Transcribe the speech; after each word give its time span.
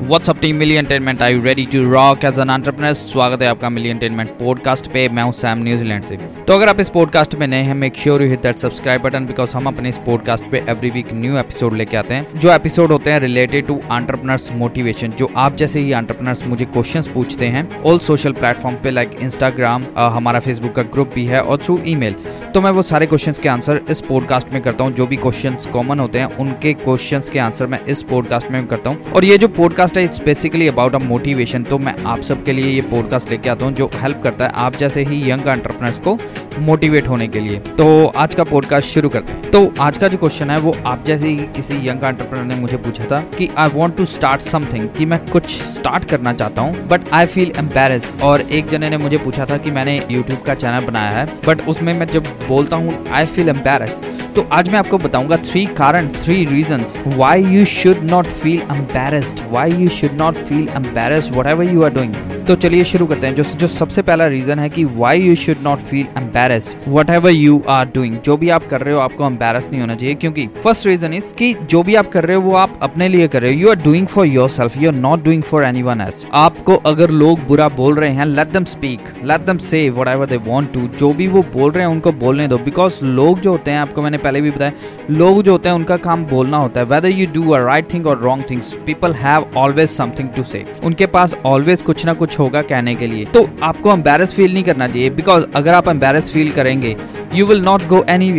WhatsApp 0.00 0.38
team 0.40 0.56
Mili 0.56 0.74
entertainment 0.74 1.22
I 1.22 1.40
ready 1.40 1.64
to 1.72 1.82
rock 1.90 2.24
as 2.24 2.38
an 2.38 2.50
entrepreneur 2.50 2.94
स्वागत 2.94 3.42
है 3.42 3.48
आपका 3.48 3.68
मिली 3.68 3.88
entertainment 3.88 4.30
podcast 4.38 4.86
पे। 4.92 5.08
मैं 5.08 5.22
हूँ 5.22 5.32
सैम 5.32 5.62
न्यूजीलैंड 5.64 6.04
से। 6.04 6.16
तो 6.46 6.52
अगर 6.52 6.68
आप 6.68 6.80
इस 6.80 6.88
पॉडकास्ट 6.88 7.34
में 7.34 7.46
नए 7.46 7.60
हैं 7.62 7.74
make 7.74 7.96
sure 7.96 8.22
you 8.22 8.28
hit 8.28 8.42
that 8.42 8.58
subscribe 8.58 9.02
button 9.02 9.26
because 9.26 9.56
हम 9.56 9.66
अपने 9.66 9.88
इस 9.88 9.98
पॉडकास्ट 10.06 10.44
पे 10.52 10.64
एवरी 10.68 10.90
वीक 10.90 11.12
न्यू 11.14 11.36
एपिसोड 11.38 11.76
लेके 11.76 11.96
आते 11.96 12.14
हैं। 12.14 12.38
जो 12.38 12.52
एपिसोड 12.52 12.92
होते 12.92 13.10
हैं 13.10 13.20
रिलेटेड 13.20 13.66
टू 13.66 13.76
एंटरप्रेन्योर्स 13.76 14.50
मोटिवेशन 14.52 15.12
जो 15.18 15.30
आप 15.36 15.56
जैसे 15.56 15.80
ही 15.80 15.92
एंटरप्रेन्योर्स 15.92 16.46
मुझे 16.46 16.64
क्वेश्चंस 16.64 17.08
पूछते 17.08 17.46
हैं 17.46 17.68
ऑल 17.82 17.98
सोशल 17.98 18.32
प्लेटफॉर्म 18.32 18.76
पे 18.84 18.90
लाइक 18.90 19.16
इंस्टाग्राम 19.20 19.84
हमारा 19.98 20.40
फेसबुक 20.40 20.72
का 20.72 20.82
ग्रुप 20.94 21.10
भी 21.14 21.26
है 21.26 21.42
और 21.42 21.58
थ्रू 21.58 21.78
ईमेल 21.86 22.16
तो 22.54 22.60
मैं 22.60 22.70
वो 22.70 22.82
सारे 22.82 23.06
क्वेश्चंस 23.06 23.38
के 23.38 23.48
आंसर 23.48 23.80
इस 23.90 24.00
पॉडकास्ट 24.00 24.52
में 24.52 24.60
करता 24.62 24.84
हूँ। 24.84 24.92
जो 24.92 25.06
भी 25.06 25.16
क्वेश्चंस 25.16 25.66
कॉमन 25.66 26.00
होते 26.00 26.18
हैं, 26.18 26.26
उनके 26.36 26.72
क्वेश्चंस 26.74 27.28
के 27.30 27.38
आंसर 27.38 27.66
मैं 27.66 27.78
इस 27.84 28.02
पॉडकास्ट 28.02 28.50
में 28.50 28.66
करता 28.66 28.90
हूँ। 28.90 29.12
और 29.12 29.24
ये 29.24 29.36
जो 29.38 29.48
पॉडकास्ट 29.48 29.89
है 29.96 30.04
it's 30.04 30.22
basically 30.22 30.68
about 30.68 30.94
a 30.94 30.98
motivation 30.98 31.62
तो 31.62 31.78
मैं 31.78 32.04
आप 32.04 32.20
सबके 32.20 32.52
लिए 32.52 32.64
ये 32.64 32.80
पॉडकास्ट 32.80 33.30
लेके 33.30 33.48
आता 33.48 33.66
हूँ, 33.66 33.74
जो 33.74 33.90
हेल्प 33.94 34.20
करता 34.24 34.44
है 34.44 34.50
आप 34.54 34.76
जैसे 34.76 35.04
ही 35.04 35.30
यंग 35.30 35.48
एंटरप्रनर्स 35.48 35.98
को 35.98 36.18
मोटिवेट 36.58 37.08
होने 37.08 37.28
के 37.28 37.40
लिए। 37.40 37.58
तो 37.58 38.06
आज 38.06 38.34
का 38.34 38.44
पॉडकास्ट 38.44 38.88
शुरू 38.88 39.08
करते 39.08 39.32
हैं। 39.32 39.50
तो 39.50 39.74
आज 39.80 39.98
का 39.98 40.08
जो 40.08 40.16
क्वेश्चन 40.16 40.50
है, 40.50 40.58
वो 40.58 40.76
आप 40.86 41.04
जैसे 41.04 41.28
ही 41.28 41.36
किसी 41.36 41.88
यंग 41.88 42.04
एंटरप्रेनर 42.04 42.44
ने 42.44 42.54
मुझे 42.54 42.76
पूछा 42.76 43.04
था 43.04 43.20
कि 43.38 43.48
I 43.56 43.68
want 43.68 43.96
to 43.96 44.04
start 44.04 44.40
something 44.40 44.88
कि 44.88 45.06
मैं 45.06 45.18
कुछ 45.26 45.62
स्टार्ट 45.62 46.04
करना 46.04 46.32
चाहता 46.32 46.62
हूँ 46.62 46.88
बट 46.88 47.00
आई 47.12 47.26
फील 47.26 47.52
एम्पेरस 47.58 48.14
और 48.22 48.40
एक 48.40 48.68
जने 48.68 48.90
ने 48.90 48.98
मुझे 48.98 49.16
पूछा 49.16 49.46
था 49.46 49.56
कि 49.56 49.70
मैंने 49.70 50.00
यूट्यूब 50.10 50.40
का 50.42 50.54
चैनल 50.54 50.84
बनाया 50.84 51.10
है 51.10 51.26
बट 51.46 51.68
उसमें 51.68 51.92
मैं 51.92 52.06
जब 52.06 52.26
बोलता 52.48 52.76
हूँ 52.76 53.06
आई 53.08 53.26
फील 53.26 53.48
एम्पेरस 53.48 54.00
तो 54.36 54.48
आज 54.52 54.68
मैं 54.68 54.78
आपको 54.78 54.98
बताऊँगा 54.98 55.36
थ्री 55.36 55.66
कारण 55.66 56.08
three 56.08 56.44
reason 56.44 56.84
why 57.06 57.44
you 57.44 57.64
should 57.64 57.98
not 58.10 58.26
feel 58.26 58.60
embarrassed 58.60 59.40
why 59.50 59.70
you 59.70 59.88
should 59.88 60.12
not 60.12 60.34
feel 60.34 60.68
embarrassed 60.76 61.34
whatever 61.46 61.64
you 61.64 61.82
are 61.82 61.90
doing 61.90 62.14
तो 62.40 62.54
चलिए 62.54 62.84
शुरू 62.84 63.06
करते 63.06 63.26
हैं। 63.26 63.34
जो 63.34 63.42
जो 63.42 63.66
सबसे 63.66 64.02
पहला 64.02 64.26
रीजन 64.26 64.58
है 64.58 64.68
कि 64.68 64.84
why 64.84 65.20
you 65.20 65.34
should 65.36 65.56
not 65.62 65.78
feel 65.78 66.06
embarrassed 66.40 66.74
whatever 67.10 67.30
you 67.30 67.60
are 67.68 67.86
doing 67.94 68.16
जो 68.16 68.36
भी 68.36 68.48
आप 68.50 68.66
कर 68.68 68.80
रहे 68.80 68.94
हो, 68.94 69.00
आपको 69.00 69.26
एम्पेरस 69.26 69.68
नहीं 69.70 69.80
होना 69.80 69.94
चाहिए, 69.94 70.14
क्योंकि 70.14 70.46
फ़र्स्ट 70.62 70.86
रीजन 70.86 71.14
इज़ 71.14 71.32
कि 71.34 71.52
जो 71.64 71.82
भी 71.82 71.94
आप 71.94 72.08
कर 72.12 72.24
रहे 72.24 72.36
हो, 72.36 72.42
वो 72.42 72.54
आप 72.56 72.78
अपने 72.82 73.08
लिए 73.08 73.26
कर 73.28 73.42
रहे 73.42 73.52
हो। 73.52 73.60
You 73.60 73.68
are 73.70 73.76
doing 73.76 74.06
for 74.06 74.26
yourself 74.50 74.76
you 74.76 74.88
are 74.90 74.94
not 74.96 75.24
doing 75.24 75.42
for 75.42 75.64
anyone 75.82 76.00
else 76.00 76.26
आपको 76.34 76.76
अगर 76.86 77.10
लोग 77.12 77.46
बुरा 77.46 77.68
बोल 77.76 77.94
रहे 77.94 78.10
हैं 78.10 78.26
let 78.26 78.52
them 78.52 78.64
speak 78.66 79.12
let 79.24 79.44
them 79.46 79.58
say 79.58 79.88
whatever 80.08 80.26
they 80.26 80.36
want 80.46 80.72
to 80.72 80.86
जो 80.98 81.12
भी 81.14 81.26
वो 81.28 81.42
बोल 81.52 81.70
रहे 81.70 81.84
हैं, 81.84 81.92
उनको 81.92 82.12
बोलने 82.14 82.48
दो। 82.48 82.58
बिकॉज़ 82.60 83.04
लोग 83.04 83.40
जो 83.40 83.50
होते 83.50 83.70
हैं, 83.70 83.78
आपको 83.78 84.02
मैंने 84.02 84.18
पहले 84.18 84.40
भी 84.40 84.50
बताया, 84.50 84.72
लोग 85.10 85.42
जो 85.42 85.52
होते 85.52 85.68
हैं, 85.68 85.76
उनका 85.76 85.96
काम 85.98 86.24
बोलना 86.26 86.56
होता 86.56 86.80
है। 86.80 86.86
Whether 86.86 87.08
you 87.10 87.26
do 87.34 87.50
a 87.50 87.58
right 87.60 87.92
thing 87.94 88.06
और 88.06 88.20
wrong 88.22 88.44
things 88.50 88.74
people 88.86 89.14
have 89.14 89.46
always 89.56 89.88
something 89.90 90.28
to 90.36 90.44
say 90.44 90.64
उनके 90.84 91.06
पास 91.08 91.34
ऑलवेज 91.46 91.82
कुछ 91.82 92.04
ना 92.06 92.12
कुछ 92.14 92.38
होगा 92.38 92.62
कहने 92.64 92.94
के 92.94 93.06
लिए। 93.06 93.24
तो 93.26 93.48
आपको 93.62 93.92
एम्बेरस 93.92 94.34
फील 94.34 94.52
नहीं 94.54 94.64
करना 94.64 94.88
चाहिए 94.88 95.10
बिकॉज़ 95.12 95.44
अगर 95.56 95.74
आप 95.74 95.88
एम्बेरस 95.88 96.29
फील 96.30 96.50
करेंगे 96.52 96.96
you 97.34 97.46
will 97.46 97.62
not 97.62 97.86
go 97.86 98.04
any 98.08 98.30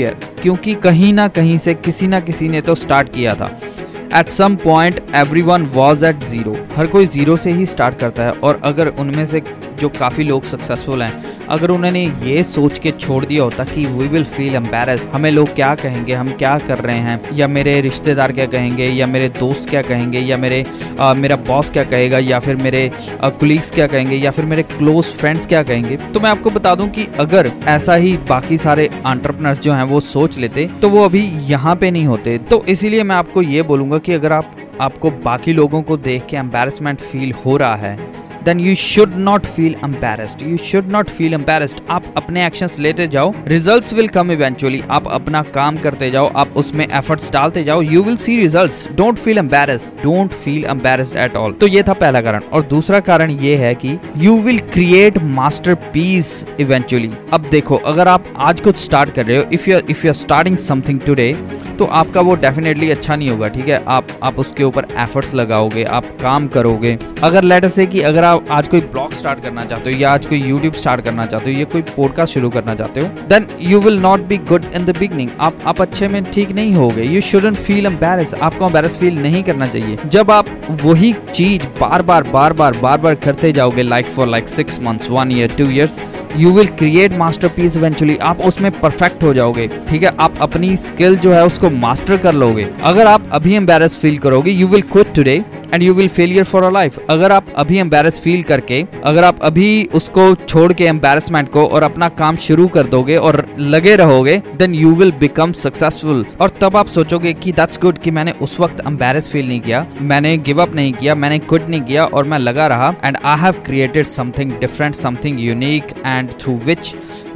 क्योंकि 0.42 0.73
कहीं 0.84 1.14
ना 1.14 1.28
कहीं 1.30 1.58
से 1.58 1.73
किसी 1.75 2.08
ना 2.08 2.20
किसी 2.20 2.50
ने 2.50 2.61
तो 2.61 2.75
स्टार्ट 2.75 3.14
किया 3.14 3.36
था। 3.36 3.58
At 4.16 4.30
some 4.30 4.56
point 4.56 5.00
everyone 5.42 5.66
was 5.73 6.06
at 6.06 6.23
zero 6.23 6.56
हर 6.75 6.88
कोई 6.88 7.06
ज़ीरो 7.08 7.36
से 7.38 7.52
ही 7.52 7.66
स्टार्ट 7.66 8.00
करता 8.00 8.23
है, 8.23 8.31
और 8.31 8.62
अगर 8.64 8.88
उनमें 8.89 9.25
से 9.25 9.42
जो 9.80 9.89
काफ़ी 9.89 10.23
लोग 10.23 10.44
सक्सेसफुल 10.44 11.03
हैं 11.03 11.41
अगर 11.52 11.71
उन्होंने 11.71 12.03
ये 12.23 12.44
सोच 12.44 12.80
के 12.80 12.91
छोड़ 12.91 13.23
दिया 13.25 13.44
होता 13.44 13.63
कि 13.63 13.85
वी 13.85 14.07
विल 14.07 14.23
फील 14.25 14.55
एम्बेरस 14.55 15.05
हमें 15.13 15.30
लोग 15.31 15.53
क्या 15.55 15.73
कहेंगे 15.75 16.13
हम 16.13 16.27
क्या 16.31 16.57
कर 16.57 16.77
रहे 16.77 16.97
हैं? 16.97 17.19
या 17.33 17.47
मेरे 17.47 17.80
रिश्तेदार 17.81 18.31
क्या 18.31 18.45
कहेंगे 18.45 18.85
या 18.85 19.07
मेरे 19.07 19.30
दोस्त 19.39 19.69
क्या 19.69 19.81
कहेंगे 19.81 20.19
या 20.19 20.38
मेरे 20.38 20.66
आ, 20.99 21.13
मेरा 21.13 21.35
बॉस 21.47 21.69
क्या 21.69 21.83
कहेगा 21.83 22.19
या 22.19 22.39
फिर 22.39 22.55
मेरे 22.55 22.89
कुलीग्स 23.23 23.72
क्या 23.72 23.88
कहेंगे 23.88 24.16
या 24.16 24.31
फिर 24.31 24.45
मेरे 24.45 24.63
क्लोज 24.63 25.05
फ्रेंड्स 25.13 25.47
क्या 25.47 25.63
कहेंगे? 25.63 25.97
तो 25.97 26.19
मैं 26.19 26.29
आपको 26.29 26.49
बता 26.49 26.75
दूँ 26.75 26.88
कि 26.89 27.07
अगर 27.19 27.52
ऐसा 27.67 27.95
ही 27.95 28.16
बाकी 28.29 28.57
सारे 28.57 28.85
एंटरप्रेनर्स 28.85 29.59
जो 29.59 29.73
हैं 29.73 29.83
वो 29.83 30.00
सोच 30.00 30.38
लेते 30.38 30.69
तो 30.81 30.89
वो 30.89 31.03
अभी 31.06 31.22
यहाँ 31.50 31.75
पे 31.75 31.91
नहीं 31.91 32.06
होते। 32.06 32.38
तो 32.50 32.63
इसीलिए 32.66 33.03
मैं 33.03 33.16
आपको 33.16 33.41
ये 33.41 33.62
बोलूँगा 33.63 33.97
कि 33.97 34.13
अगर 34.13 34.31
आप 34.31 34.56
आपको 34.81 35.12
बाकी 35.25 35.53
लोगों 35.53 35.81
को 35.81 35.97
देख 36.00 36.25
के 36.29 36.38
एम्बेरसमेंट 36.38 37.00
फील 37.01 37.33
हो 37.45 37.57
रहा 37.57 37.75
है 37.75 37.97
then 38.46 38.59
you 38.59 38.75
should 38.75 39.16
not 39.19 39.46
feel 39.47 39.75
embarrassed 39.84 40.41
you 40.41 40.57
should 40.66 40.88
not 40.91 41.09
feel 41.09 41.34
embarrassed 41.34 41.79
आप 41.90 42.03
अपने 42.18 42.46
एक्शंस 42.46 42.78
लेते 42.79 43.07
जाओ. 43.07 43.34
रिजल्ट्स 43.47 43.94
विल 43.94 44.07
कम 44.09 44.31
इवेंचुअली 44.31 44.81
आप 44.91 45.07
अपना 45.12 45.41
काम 45.56 45.78
करते 45.78 46.09
जाओ. 46.12 46.31
आप 46.35 46.57
उसमें 46.57 46.85
एफर्ट्स 46.88 47.31
डालते 47.31 47.63
जाओ. 47.63 47.81
You 47.81 48.03
will 48.03 48.18
see 48.18 48.38
results 48.38 48.88
don't 48.91 49.18
feel 49.18 49.38
embarrassed 49.38 50.03
don't 50.03 50.34
feel 50.34 50.66
embarrassed 50.66 51.18
at 51.18 51.35
all 51.35 51.53
तो 51.53 51.68
ये 51.68 51.84
था 51.84 51.94
पहला 51.96 52.22
कारण. 52.22 52.41
और 52.44 52.62
दूसरा 52.68 53.00
कारण 53.01 53.31
ये 53.31 53.56
है 53.56 53.74
कि 53.75 53.97
you 54.18 54.38
will 54.41 54.59
create 54.74 55.18
masterpiece 55.94 56.46
eventually 56.59 57.09
अब 57.34 57.47
देखो, 57.51 57.75
अगर 57.75 58.07
आप 58.07 58.25
आज 58.40 58.62
कुछ 58.62 58.78
स्टार्ट 58.78 59.13
कर 59.16 59.25
रहे 59.25 59.38
हो 59.38 59.44
if 59.53 59.69
you 59.69 59.78
if 59.80 60.06
you 60.06 60.12
are 60.12 60.16
starting 60.16 60.57
something 60.59 61.00
today 61.00 61.34
तो 61.80 61.85
आपका 61.88 62.22
वो 62.22 62.35
डेफिनेटली 62.35 62.90
अच्छा 62.91 63.16
नहीं 63.16 63.30
होगा, 63.30 63.47
ठीक 63.47 63.68
है? 63.68 63.84
आप 63.88 64.07
आप 64.24 64.40
उसके 64.40 64.63
ऊपर 64.63 64.88
एफर्ट्स 64.94 65.34
लगाओगे, 65.35 65.84
आप 65.84 66.06
काम 66.22 66.47
करोगे। 66.47 66.97
अगर 67.24 67.44
लेटर 67.44 67.69
से 67.69 67.85
कि 67.85 68.01
अगर 68.01 68.24
आप 68.24 68.31
आज 68.52 68.68
कोई 68.68 68.81
ब्लॉग 68.81 69.14
स्टार्ट 69.14 69.44
करना 69.44 69.66
चाहते 69.66 69.92
हो 69.92 69.97
या 69.97 70.12
आज 70.14 70.25
कोई 70.25 70.42
यूट्यूब 70.42 70.74
स्टार्ट 70.74 71.03
करना 71.06 71.25
चाहते 71.25 71.53
हो 71.53 71.59
या 71.59 71.66
कोई 71.66 71.81
पॉडकास्ट 71.81 72.34
शुरू 72.34 72.50
करना 72.50 72.75
चाहते 72.75 73.02
हो 73.02 73.08
then 73.30 73.47
you 73.62 73.80
will 73.81 74.00
not 74.00 74.22
be 74.28 74.38
good 74.50 74.66
in 74.75 74.86
the 74.86 74.97
beginning 74.97 75.30
आप 75.40 75.58
आप 75.66 75.81
अच्छे 75.81 76.08
में 76.08 76.24
ठीक 76.24 76.52
नहीं 76.52 76.74
होगे. 76.75 77.03
यू 77.03 77.22
शुडन 77.22 77.56
फील 77.56 77.86
एम्बेरस 77.86 78.34
आपको 78.34 78.66
एम्बेरस 78.66 78.97
फील 78.97 79.22
नहीं 79.22 79.44
करना 79.44 79.68
चाहिए. 79.68 79.97
जब 80.06 80.31
आप 80.31 80.50
वही 80.84 81.14
चीज़ 81.34 81.66
बार 81.80 82.02
बार 82.02 82.24
बार 82.24 82.53
बार 82.53 82.78
बार 82.78 82.97
बार 83.02 83.16
करते 83.16 83.52
जाओगे 83.53 83.84
like 83.84 84.06
for 84.06 84.28
like 84.28 84.50
six 84.50 84.80
months 84.80 85.09
one 85.09 85.31
year 85.31 85.56
two 85.58 85.69
years 85.72 85.98
you 86.38 86.52
will 86.52 86.68
create 86.80 87.18
masterpiece 87.47 87.78
eventually 87.78 88.18
आप 88.24 88.42
उसमें 88.46 88.72
परफेक्ट 88.72 89.24
हो 89.24 89.34
जाओगे, 89.34 89.68
ठीक 89.90 90.03
है? 90.03 90.12
आप 90.19 90.38
अपनी 90.42 90.75
स्किल 90.78 91.18
जो 91.18 91.34
है 91.34 91.46
उसको 91.46 91.69
मास्टर 91.69 92.18
कर 92.18 92.34
लोगे। 92.36 92.68
अगर 92.84 93.08
आप 93.08 93.30
अभी 93.34 93.56
एम्बेरस 93.56 93.97
फील 93.97 94.18
करोगे 94.18 94.52
you 94.52 94.68
will 94.68 94.81
quit 94.92 95.14
today 95.16 95.44
and 95.74 95.84
you 95.84 95.94
will 95.94 96.08
failure 96.08 96.44
for 96.44 96.64
a 96.64 96.69
life 96.69 96.97
अगर 97.09 97.31
आप 97.31 97.46
अभी 97.58 97.78
एम्बेरस 97.80 98.19
फील 98.19 98.42
करके, 98.44 98.84
अगर 99.03 99.24
आप 99.24 99.40
अभी 99.44 99.90
उसको 99.94 100.34
छोड़ 100.38 100.72
के 100.74 100.84
एम्बेरसमेंट 100.86 101.50
को 101.52 101.66
और 101.66 101.84
अपना 101.84 102.09
काम 102.12 102.36
शुरू 102.38 102.68
कर 102.68 102.88
दोगे 102.88 103.16
और 103.18 103.46
लगे 103.59 103.96
रहोगे 103.96 104.38
then 104.58 104.75
you 104.75 104.94
will 104.96 105.12
become 105.19 105.52
successful 105.53 106.25
और 106.42 106.52
तब 106.62 106.78
आप 106.78 106.88
सोचोगे 106.88 107.34
कि 107.34 107.52
दैट्स 107.52 107.80
गुड 107.81 107.98
कि 107.98 108.12
मैंने 108.12 108.31
उस 108.42 108.59
वक्त 108.59 108.81
एम्बेरस 108.88 109.30
फील 109.31 109.48
नहीं 109.48 109.59
किया, 109.59 109.86
मैंने 110.02 110.36
गिव 110.40 110.62
अप 110.62 110.75
नहीं 110.75 110.94
किया, 110.94 111.16
मैंने 111.16 111.40
क्विट 111.40 111.69
नहीं 111.69 111.81
किया 111.81 112.06
और 112.06 112.24
मैं 112.24 112.40
लगा 112.40 112.68
रहा 112.68 112.94
and 113.03 113.18
I 113.25 113.40
have 113.40 113.62
created 113.66 114.06
something 114.08 114.52
different 114.59 114.96
something 114.96 115.40
unique 115.40 115.94
and 116.06 116.20
through 116.27 116.57
which 116.57 116.95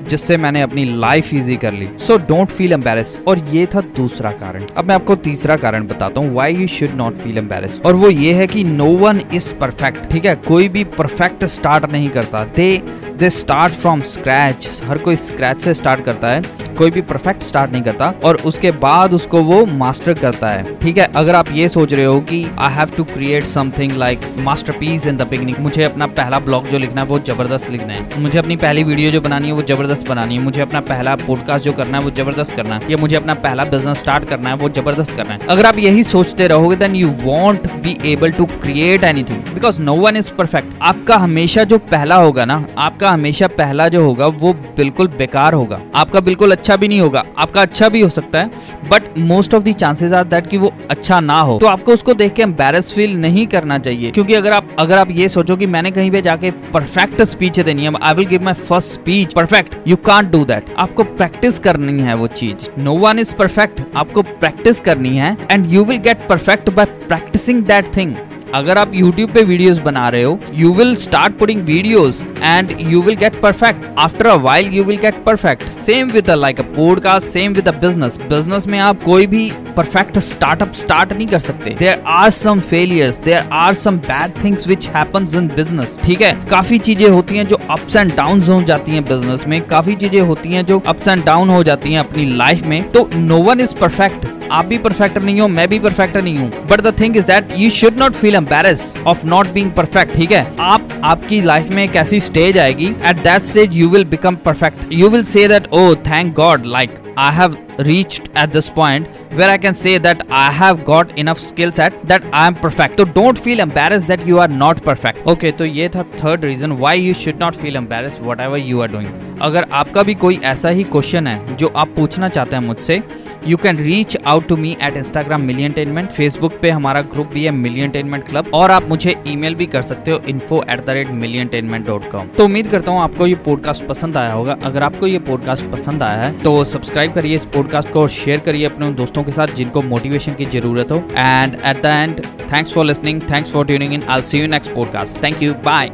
जिससे 0.09 0.37
मैंने 0.37 0.61
अपनी 0.61 0.85
लाइफ 0.97 1.33
इजी 1.33 1.55
कर 1.55 1.73
ली। 1.73 1.89
सो 1.99 2.17
डोंट 2.27 2.49
फील 2.49 2.73
एम्बेस 2.73 3.17
और 3.27 3.39
ये 3.49 3.65
था 3.65 3.81
दूसरा 3.97 4.31
कारण। 4.33 4.65
अब 4.77 4.87
मैं 4.87 4.95
आपको 4.95 5.15
तीसरा 5.25 5.55
कारण 5.57 5.87
बताता 5.87 6.21
हूँ 6.21 6.33
why 6.33 6.55
you 6.55 6.67
should 6.67 6.95
not 6.95 7.17
feel 7.17 7.37
embarrass 7.37 7.79
और 7.85 7.93
वो 7.93 8.09
ये 8.09 8.33
है 8.33 8.47
कि 8.47 8.63
नो 8.63 8.89
वन 8.97 9.21
इज़ 9.33 9.53
परफेक्ट 9.55 10.11
ठीक 10.11 10.25
है? 10.25 10.35
कोई 10.47 10.69
भी 10.69 10.83
परफेक्ट 10.83 11.45
स्टार्ट 11.45 11.91
नहीं 11.91 12.09
करता। 12.09 12.43
They 12.55 12.77
they 13.19 13.29
start 13.29 13.73
from 13.73 14.01
scratch 14.01 14.81
हर 14.85 14.97
कोई 14.97 15.15
स्क्रैच 15.15 15.61
से 15.61 15.73
स्टार्ट 15.73 16.03
करता 16.05 16.27
है। 16.27 16.41
कोई 16.77 16.91
भी 16.91 17.01
परफेक्ट 17.01 17.43
स्टार्ट 17.43 17.71
नहीं 17.71 17.81
करता। 17.83 18.13
और 18.23 18.35
उसके 18.45 18.71
बाद 18.71 19.13
उसको 19.13 19.41
वो 19.43 19.65
मास्टर 19.65 20.13
करता 20.13 20.47
है। 20.47 20.77
ठीक 20.79 20.97
है? 20.97 21.05
अगर 21.15 21.35
आप 21.35 21.51
ये 21.51 21.67
सोच 21.69 21.93
रहे 21.93 22.05
हो 22.05 22.19
कि 22.21 22.43
I 22.59 22.73
have 22.73 22.89
to 22.97 23.03
create 23.03 23.43
something 23.43 23.91
like 23.91 24.19
masterpiece 24.73 25.07
in 25.07 25.17
the 25.17 25.21
beginning 25.21 25.57
मुझे 25.59 25.83
अपना 25.83 26.07
पहला 26.07 26.39
ब्लॉग 26.39 26.67
जो 26.67 26.77
लिखना 26.77 27.01
है, 27.01 27.07
वो 27.07 27.19
ज़बरदस्त 27.19 27.69
लिखना 27.69 27.93
है। 27.93 28.21
मुझे 28.21 28.37
अपनी 28.39 28.55
पहली 28.55 28.83
वीडियो 28.83 29.11
जो 29.11 29.21
बनानी 29.21 29.47
है, 29.47 29.53
वो 29.53 29.61
ज़बरदस्त 29.61 29.94
बनानी 30.03 30.35
है। 30.35 30.41
मुझे 30.41 30.61
अपना 30.61 30.79
पहला 30.81 31.15
पॉडकास्ट 31.15 31.65
जो 31.65 31.73
करना 31.73 31.97
है, 31.97 32.03
वो 32.03 32.09
ज़बरदस्त 32.11 32.55
करना 32.55 32.75
है। 32.75 32.91
या 32.91 32.97
मुझे 32.97 33.15
अपना 33.15 33.33
पहला 33.33 33.63
बिज़नेस 33.63 33.99
स्टार्ट 33.99 34.25
करना 34.25 34.49
है, 34.49 34.55
वो 34.55 34.69
ज़बरदस्त 34.69 35.15
करना 35.17 35.33
है। 35.33 35.39
अगर 35.49 35.65
आप 35.65 35.77
यही 35.77 36.03
सोचते 36.03 36.47
रहोगे 36.47 36.75
then 36.75 36.95
you 36.95 37.09
won't 37.23 37.71
be 37.73 37.97
able 38.05 38.31
to 38.31 38.45
create 38.45 39.03
anything 39.03 39.53
because 39.53 39.81
no 39.81 39.93
one 39.95 40.17
is 40.17 40.31
perfect 40.33 40.73
आपका 40.81 41.15
हमेशा 41.15 41.63
जो 41.63 41.77
पहला 41.77 42.15
होगा 42.15 42.45
ना, 42.45 42.65
आपका 42.77 43.11
हमेशा 43.11 43.47
पहला 43.47 43.87
जो 43.87 44.05
होगा, 44.05 44.27
वो 44.27 44.53
बिल्कुल 44.53 45.07
बेकार 45.07 45.53
होगा। 45.53 45.79
आपका 45.95 46.19
बिल्कुल 46.19 46.51
अच्छा 46.51 46.75
भी 46.75 46.87
नहीं 46.87 46.99
होगा। 46.99 47.23
आपका 47.37 47.61
अच्छा 47.61 47.89
भी 47.89 48.01
हो 48.01 48.09
सकता 48.09 48.39
है 48.39 48.51
but 48.89 49.17
most 49.17 49.53
of 49.53 49.63
the 49.63 49.73
chances 49.73 50.13
are 50.13 50.23
that 50.23 50.47
कि 50.47 50.57
वो 50.57 50.73
अच्छा 50.89 51.19
ना 51.19 51.39
हो। 51.39 51.57
तो 51.59 51.65
आपको 51.65 51.93
उसको 51.93 52.13
देख 52.13 52.33
के 52.33 52.41
एम्बेरस 52.41 52.93
फील 52.93 53.15
नहीं 53.17 53.45
करना 53.47 53.77
चाहिए। 53.79 54.11
क्योंकि 54.11 54.33
अगर 54.33 54.53
आप 54.53 54.67
अगर 54.79 54.97
आप 54.97 55.11
ये 55.11 55.29
सोचो 55.29 55.55
कि 55.55 55.65
मैंने 55.65 55.91
कहीं 55.91 56.11
पे 56.11 56.21
जाके 56.21 56.51
परफेक्ट 56.73 57.21
स्पीच 57.21 57.59
देनी 57.59 57.83
है 57.83 57.91
I 58.01 58.13
will 58.13 58.25
give 58.25 58.43
my 58.43 58.53
first 58.53 58.93
speech 58.93 59.33
perfect 59.33 59.77
you 59.87 59.95
can't 59.95 60.31
do 60.31 60.43
that 60.45 60.65
आपको 60.77 61.03
प्रैक्टिस 61.03 61.59
करनी 61.59 62.01
है 62.01 62.13
वो 62.15 62.27
चीज़. 62.27 62.69
नो 62.79 62.93
वन 62.93 63.19
इज़ 63.19 63.33
परफेक्ट 63.35 63.81
आपको 63.95 64.21
प्रैक्टिस 64.21 64.79
करनी 64.79 65.17
है 65.17 65.35
and 65.51 65.73
you 65.73 65.83
will 65.85 65.97
get 65.97 66.27
perfect 66.27 66.69
by 66.69 66.85
practising 66.85 67.63
that 67.63 67.95
thing 67.97 68.15
अगर 68.55 68.77
आप 68.77 68.91
यूट्यूब 68.95 69.31
पे 69.31 69.41
वीडियोस 69.43 69.79
बना 69.79 70.07
रहे 70.09 70.23
हो 70.23 70.39
you 70.53 70.73
will 70.73 70.95
start 70.95 71.37
putting 71.37 71.61
videos 71.65 72.21
and 72.43 72.75
you 72.91 73.01
will 73.01 73.15
get 73.15 73.39
perfect 73.41 73.85
after 73.99 74.27
a 74.27 74.35
while 74.43 74.73
you 74.73 74.83
will 74.83 74.97
get 74.97 75.23
perfect 75.23 75.63
same 75.69 76.11
with 76.11 76.29
like 76.29 76.59
a 76.59 76.63
podcast 76.75 77.27
same 77.29 77.53
with 77.53 77.67
a 77.67 77.71
business 77.79 78.17
business 78.29 78.67
में 78.67 78.79
आप 78.79 79.03
कोई 79.03 79.27
भी 79.27 79.49
परफेक्ट 79.77 80.19
स्टार्टअप 80.19 80.73
स्टार्ट 80.73 81.11
नहीं 81.13 81.27
कर 81.27 81.39
सकते. 81.39 81.69
There 81.79 82.03
are 82.07 82.29
some 82.29 82.59
failures 82.69 83.17
there 83.25 83.49
are 83.53 83.73
some 83.73 83.97
bad 83.99 84.43
things 84.43 84.67
which 84.67 84.87
in 84.95 85.47
business 85.55 85.97
ठीक 86.03 86.21
है? 86.21 86.31
काफ़ी 86.49 86.79
चीज़ें 86.79 87.07
होती 87.09 87.37
हैं 87.37 87.45
जो 87.47 87.59
अप्स 87.69 87.95
एंड 87.95 88.15
डाउन 88.15 88.41
हो 88.43 88.61
जाती 88.63 88.91
हैं 88.91 89.03
बिज़नेस 89.05 89.45
में. 89.47 89.61
काफ़ी 89.67 89.95
चीज़ें 89.95 90.19
होती 90.21 90.49
हैं 90.49 90.65
जो 90.65 90.81
अप्स 90.87 91.07
एंड 91.07 91.23
डाउन 91.25 91.49
हो 91.49 91.63
जाती 91.63 91.93
हैं 91.93 91.99
अपनी 91.99 92.25
लाइफ 92.37 92.65
में. 92.65 92.81
तो 92.91 93.09
नो 93.15 93.41
वन 93.43 93.59
इज़ 93.59 93.75
परफेक्ट 93.75 94.25
आप 94.51 94.65
भी 94.65 94.77
परफेक्ट 94.77 95.17
नहीं 95.17 95.39
हो 95.41 95.47
मैं 95.47 95.67
भी 95.69 95.79
परफेक्ट 95.79 96.17
नहीं 96.17 96.37
हूँ 96.37 96.49
but 96.69 96.81
the 96.81 96.93
thing 96.99 97.17
is 97.17 97.25
that 97.27 97.53
you 97.57 97.69
should 97.79 97.99
not 97.99 98.15
feel 98.15 98.35
embarrass 98.35 98.93
of 99.07 99.25
not 99.25 99.47
being 99.53 99.71
perfect 99.77 100.15
ठीक 100.15 100.31
है 100.31 100.45
आप 100.71 100.99
आपकी 101.13 101.41
लाइफ 101.41 101.69
में 101.69 101.83
एक 101.83 101.95
ऐसी 101.95 102.19
स्टेज 102.29 102.57
आएगी 102.57 102.87
at 103.09 103.23
that 103.23 103.41
stage 103.51 103.77
you 103.77 103.89
will 103.89 104.05
become 104.15 104.35
perfect 104.45 104.93
you 104.93 105.09
will 105.09 105.23
say 105.33 105.47
that 105.47 105.67
oh 105.73 105.93
thank 106.07 106.33
god 106.35 106.65
like 106.65 107.03
I 107.17 107.31
have 107.31 107.57
reached 107.79 108.29
at 108.35 108.51
this 108.51 108.69
point 108.69 109.07
where 109.31 109.49
I 109.49 109.57
can 109.57 109.73
say 109.73 109.97
that 109.97 110.25
I 110.29 110.51
have 110.51 110.83
got 110.83 111.17
enough 111.17 111.39
skill 111.39 111.71
set 111.71 111.93
that 112.07 112.23
I 112.33 112.47
am 112.47 112.55
perfect. 112.55 112.97
So 112.99 113.05
don't 113.05 113.39
feel 113.39 113.61
embarrassed 113.61 114.07
that 114.09 114.25
you 114.27 114.39
are 114.39 114.49
not 114.49 114.83
perfect. 114.83 115.25
Okay, 115.25 115.51
तो 115.51 115.65
ये 115.65 115.87
था 115.89 116.03
third 116.23 116.45
reason 116.45 116.77
why 116.79 116.93
you 116.95 117.13
should 117.13 117.39
not 117.39 117.55
feel 117.55 117.77
embarrassed 117.77 118.21
whatever 118.21 118.57
you 118.57 118.81
are 118.81 118.89
doing. 118.89 119.07
अगर 119.41 119.65
आपका 119.71 120.03
भी 120.03 120.13
कोई 120.15 120.39
ऐसा 120.43 120.69
ही 120.69 120.83
question 120.83 121.27
है 121.27 121.55
जो 121.55 121.67
आप 121.75 121.89
पूछना 121.95 122.27
चाहते 122.27 122.55
हैं 122.55 122.63
मुझसे 122.63 123.01
you 123.47 123.57
can 123.57 123.77
reach 123.77 124.17
out 124.25 124.47
to 124.47 124.55
me 124.55 124.77
at 124.81 124.97
Instagram 124.97 125.41
million 125.41 125.71
tainment 125.71 126.09
Facebook 126.09 126.59
पे 126.61 126.69
हमारा 126.69 127.01
ग्रुप 127.01 127.27
भी 127.27 127.43
है 127.43 127.51
मिलियन 127.51 127.89
टेनमेंट 127.89 128.27
क्लब 128.27 128.51
और 128.53 128.71
आप 128.71 128.89
मुझे 128.89 129.15
ईमेल 129.27 129.55
भी 129.55 129.65
कर 129.65 129.81
सकते 129.81 130.11
हो 130.11 130.21
info 130.27 130.63
at 130.69 130.85
the 130.85 130.89
rate 130.89 131.11
million 131.11 131.47
tainment 131.47 131.87
dot 131.87 132.09
com 132.11 132.27
तो 132.27 132.45
उम्मीद 132.45 132.67
करता 132.67 132.91
हूँ 132.91 133.01
आपको 133.01 133.27
ये 133.27 133.35
पॉडकास्ट 133.35 133.85
पसंद 133.85 134.17
आया 134.17 134.33
होगा। 134.33 134.57
अगर 134.63 134.83
आपको 134.83 135.07
ये 135.07 135.19
पॉडकास्ट 135.19 135.65
पसंद 135.65 136.03
आया 136.03 136.21
है 136.23 136.31
तो 136.39 136.63
सब्सक्राइब 136.63 136.85
सब्सक्राइब 136.85 137.13
करिए 137.13 137.35
इस 137.35 137.45
पॉडकास्ट 137.45 137.89
को 137.91 138.01
और 138.01 138.09
शेयर 138.09 138.39
करिए 138.39 138.65
अपने 138.65 138.87
उन 138.87 138.95
दोस्तों 138.95 139.23
के 139.23 139.31
साथ 139.31 139.47
जिनको 139.47 139.81
मोटिवेशन 139.81 140.33
की 140.33 140.45
ज़रूरत 140.45 140.91
हो। 140.91 140.97
And 141.17 141.55
at 141.65 141.81
the 141.81 141.85
end 141.85 142.25
thanks 142.53 142.73
for 142.73 142.85
listening 142.85 143.21
thanks 143.21 143.51
for 143.51 143.65
tuning 143.65 143.93
in 143.93 144.03
I 144.09 144.21
see 144.21 144.39
you 144.39 144.47
next 144.47 144.73
podcast 144.73 145.23
thank 145.23 145.43
you 145.43 145.53
bye 145.53 145.91